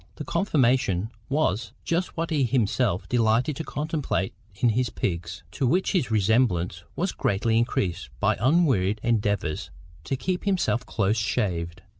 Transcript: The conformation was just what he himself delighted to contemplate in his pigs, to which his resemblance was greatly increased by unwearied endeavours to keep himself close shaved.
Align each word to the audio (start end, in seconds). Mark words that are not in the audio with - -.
The 0.15 0.23
conformation 0.23 1.11
was 1.29 1.73
just 1.83 2.17
what 2.17 2.31
he 2.31 2.43
himself 2.43 3.07
delighted 3.07 3.55
to 3.57 3.63
contemplate 3.63 4.33
in 4.55 4.69
his 4.69 4.89
pigs, 4.89 5.43
to 5.51 5.67
which 5.67 5.91
his 5.91 6.09
resemblance 6.09 6.83
was 6.95 7.11
greatly 7.11 7.55
increased 7.59 8.09
by 8.19 8.35
unwearied 8.39 8.99
endeavours 9.03 9.69
to 10.05 10.15
keep 10.15 10.45
himself 10.45 10.87
close 10.87 11.17
shaved. 11.17 11.83